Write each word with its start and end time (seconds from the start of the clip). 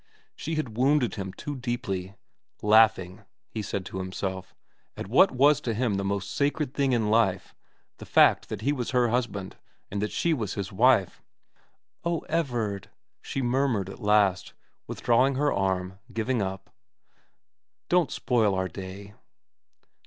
She 0.35 0.55
had 0.55 0.75
wounded 0.77 1.13
him 1.13 1.31
too 1.31 1.55
deeply, 1.55 2.15
laughing, 2.63 3.23
he 3.51 3.61
said 3.61 3.85
to 3.85 3.99
himself, 3.99 4.55
at 4.97 5.05
what 5.05 5.29
was 5.29 5.61
to 5.61 5.75
him 5.75 5.93
the 5.93 6.03
most 6.03 6.31
sacred 6.31 6.73
thing 6.73 6.91
in 6.91 7.11
life, 7.11 7.53
the 7.97 8.07
fact 8.07 8.49
that 8.49 8.61
he 8.61 8.73
was 8.73 8.89
her 8.89 9.09
husband, 9.09 9.57
that 9.91 10.11
she 10.11 10.33
was 10.33 10.55
his 10.55 10.73
wife. 10.73 11.21
168 12.01 12.01
VERA 12.01 12.01
xiv' 12.01 12.01
Oh, 12.05 12.39
Everard,' 12.65 12.89
she 13.21 13.41
murmured 13.43 13.89
at 13.91 14.01
last, 14.01 14.53
withdrawing 14.87 15.35
her 15.35 15.53
arm, 15.53 15.99
giving 16.11 16.41
up,' 16.41 16.71
don't 17.87 18.09
spoil 18.09 18.55
our 18.55 18.67
day.' 18.67 19.13